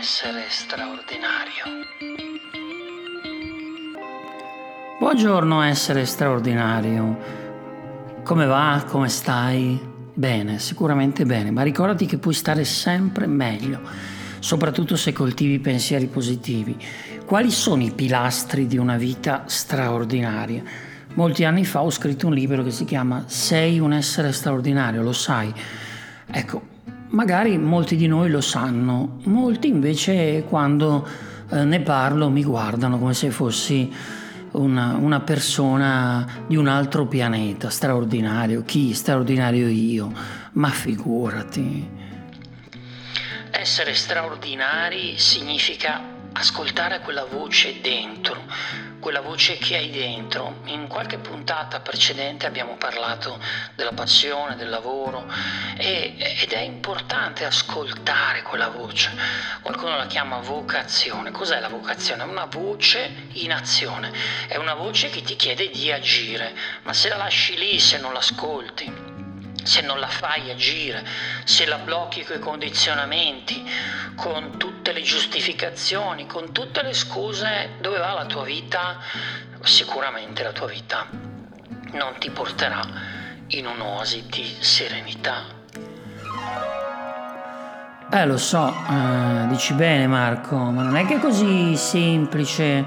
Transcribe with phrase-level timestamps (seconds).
[0.00, 1.62] essere straordinario.
[4.98, 7.18] Buongiorno essere straordinario.
[8.24, 8.84] Come va?
[8.84, 9.78] Come stai?
[10.12, 13.80] Bene, sicuramente bene, ma ricordati che puoi stare sempre meglio,
[14.40, 16.76] soprattutto se coltivi pensieri positivi.
[17.24, 20.64] Quali sono i pilastri di una vita straordinaria?
[21.14, 25.12] Molti anni fa ho scritto un libro che si chiama Sei un essere straordinario, lo
[25.12, 25.54] sai?
[26.26, 26.71] Ecco,
[27.12, 31.06] magari molti di noi lo sanno, molti invece quando
[31.50, 33.92] eh, ne parlo mi guardano come se fossi
[34.52, 38.62] una, una, persona di un altro pianeta, straordinario.
[38.64, 38.92] Chi?
[38.92, 40.12] Straordinario io.
[40.52, 42.00] Ma figurati.
[43.50, 48.36] Essere straordinari significa ascoltare quella voce dentro,
[49.02, 50.60] quella voce che hai dentro.
[50.66, 53.36] In qualche puntata precedente abbiamo parlato
[53.74, 55.26] della passione, del lavoro
[55.76, 59.10] e, ed è importante ascoltare quella voce.
[59.60, 61.32] Qualcuno la chiama vocazione.
[61.32, 62.22] Cos'è la vocazione?
[62.22, 64.12] È una voce in azione,
[64.46, 68.12] è una voce che ti chiede di agire, ma se la lasci lì, se non
[68.12, 69.11] l'ascolti,
[69.62, 71.04] se non la fai agire,
[71.44, 73.64] se la blocchi con i condizionamenti,
[74.16, 78.98] con tutte le giustificazioni, con tutte le scuse, dove va la tua vita?
[79.62, 81.06] Sicuramente la tua vita
[81.92, 82.80] non ti porterà
[83.48, 85.60] in un'oasi di serenità.
[88.14, 92.84] Eh, lo so, eh, dici bene Marco, ma non è che è così semplice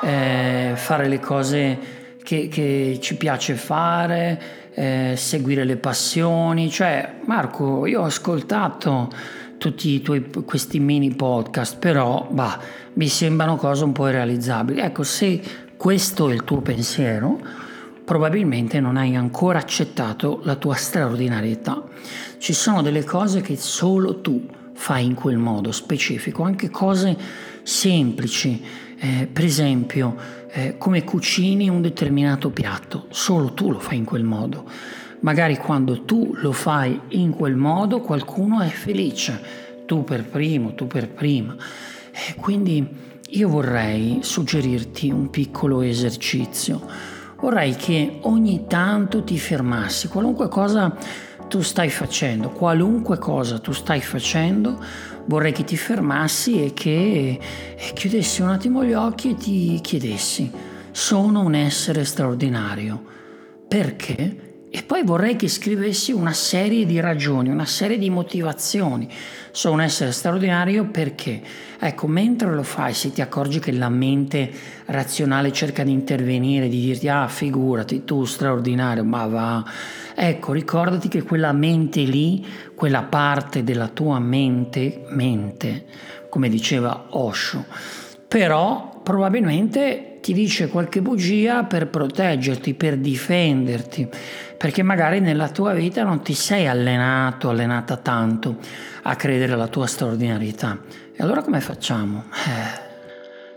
[0.00, 6.70] eh, fare le cose che, che ci piace fare eh, seguire le passioni.
[6.70, 9.10] Cioè, Marco, io ho ascoltato
[9.58, 12.58] tutti i tuoi, questi mini podcast, però bah,
[12.94, 14.80] mi sembrano cose un po' irrealizzabili.
[14.80, 15.40] Ecco, se
[15.76, 17.40] questo è il tuo pensiero,
[18.04, 21.82] probabilmente non hai ancora accettato la tua straordinarietà.
[22.38, 27.16] Ci sono delle cose che solo tu fai in quel modo specifico, anche cose
[27.62, 28.62] semplici,
[29.04, 30.16] eh, per esempio
[30.50, 34.64] eh, come cucini un determinato piatto, solo tu lo fai in quel modo.
[35.20, 39.38] Magari quando tu lo fai in quel modo qualcuno è felice,
[39.84, 41.54] tu per primo, tu per prima.
[42.12, 42.86] Eh, quindi
[43.28, 46.80] io vorrei suggerirti un piccolo esercizio.
[47.38, 50.96] Vorrei che ogni tanto ti fermassi, qualunque cosa
[51.54, 54.76] tu stai facendo, qualunque cosa tu stai facendo,
[55.26, 57.38] vorrei che ti fermassi e che
[57.94, 60.50] chiudessi un attimo gli occhi e ti chiedessi,
[60.90, 63.00] sono un essere straordinario.
[63.68, 64.53] Perché?
[64.76, 69.08] E poi vorrei che scrivessi una serie di ragioni, una serie di motivazioni.
[69.52, 71.40] Sono un essere straordinario perché,
[71.78, 74.50] ecco, mentre lo fai, se ti accorgi che la mente
[74.86, 79.64] razionale cerca di intervenire, di dirti, ah, figurati, tu straordinario, ma va.
[80.12, 85.84] Ecco, ricordati che quella mente lì, quella parte della tua mente, mente,
[86.28, 87.64] come diceva Osho,
[88.26, 94.08] però probabilmente ti dice qualche bugia per proteggerti, per difenderti
[94.56, 98.56] perché magari nella tua vita non ti sei allenato, allenata tanto
[99.02, 100.78] a credere alla tua straordinarietà.
[101.14, 102.30] E allora come facciamo?
[102.32, 102.92] Eh.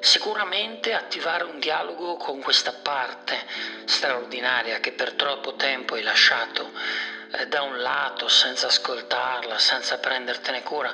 [0.00, 3.36] Sicuramente attivare un dialogo con questa parte
[3.84, 6.72] straordinaria che per troppo tempo hai lasciato
[7.38, 10.92] eh, da un lato senza ascoltarla, senza prendertene cura.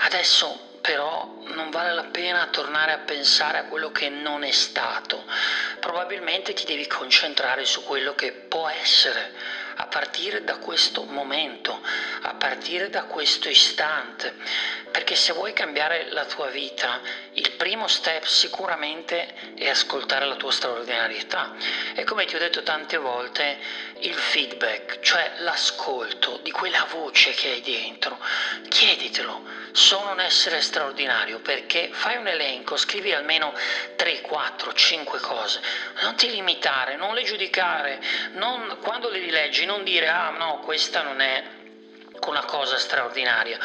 [0.00, 5.24] Adesso però non vale la pena tornare a pensare a quello che non è stato.
[5.80, 9.32] Probabilmente ti devi concentrare su quello che può essere
[9.76, 11.80] a partire da questo momento,
[12.20, 14.34] a partire da questo istante.
[14.94, 17.00] Perché se vuoi cambiare la tua vita,
[17.32, 21.56] il primo step sicuramente è ascoltare la tua straordinarietà.
[21.96, 23.58] E come ti ho detto tante volte,
[23.98, 28.20] il feedback, cioè l'ascolto di quella voce che hai dentro,
[28.68, 29.42] chieditelo.
[29.72, 33.52] Sono un essere straordinario perché fai un elenco, scrivi almeno
[33.96, 35.60] 3, 4, 5 cose.
[36.02, 38.00] Non ti limitare, non le giudicare,
[38.34, 41.42] non, quando le rileggi non dire ah no, questa non è
[42.26, 43.58] una cosa straordinaria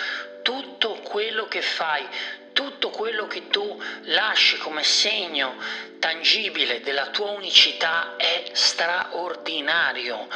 [1.09, 2.07] quello che fai,
[2.99, 5.55] quello che tu lasci come segno
[5.99, 10.27] tangibile della tua unicità è straordinario.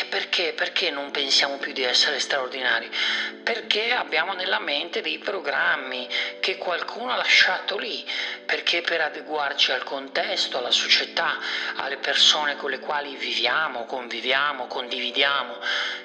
[0.00, 0.54] E perché?
[0.54, 2.90] Perché non pensiamo più di essere straordinari?
[3.42, 6.08] Perché abbiamo nella mente dei programmi
[6.40, 8.06] che qualcuno ha lasciato lì,
[8.46, 11.38] perché per adeguarci al contesto, alla società,
[11.76, 15.58] alle persone con le quali viviamo, conviviamo, condividiamo,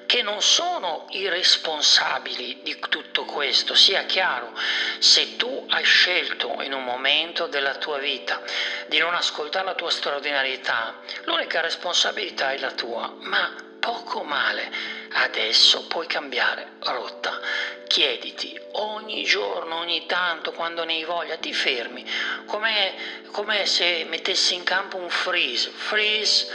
[0.06, 4.54] che non sono i responsabili di tutto questo, sia chiaro,
[5.00, 8.42] se tu hai scelto in un momento della tua vita
[8.88, 14.96] di non ascoltare la tua straordinarietà, l'unica responsabilità è la tua, ma poco male.
[15.10, 17.40] Adesso puoi cambiare rotta.
[17.88, 22.06] Chiediti ogni giorno, ogni tanto, quando ne hai voglia, ti fermi,
[22.46, 25.70] come, se mettessi in campo un freeze.
[25.70, 26.48] Freeze,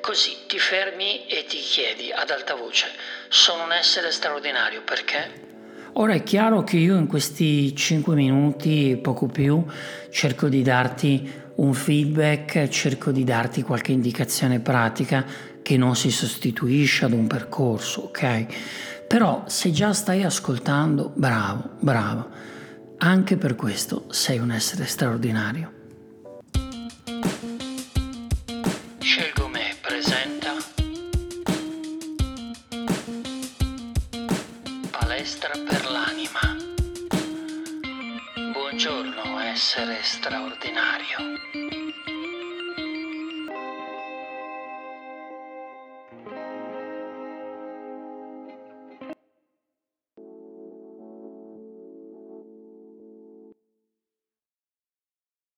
[0.00, 2.92] così ti fermi e ti chiedi ad alta voce,
[3.28, 5.49] sono un essere straordinario, perché?
[5.94, 9.64] Ora è chiaro che io in questi 5 minuti, poco più,
[10.10, 15.24] cerco di darti un feedback, cerco di darti qualche indicazione pratica
[15.62, 18.46] che non si sostituisce ad un percorso, ok?
[19.06, 22.28] Però se già stai ascoltando, bravo, bravo.
[22.98, 25.79] Anche per questo sei un essere straordinario.
[35.00, 36.56] Palestra per l'anima.
[38.52, 41.16] Buongiorno essere straordinario.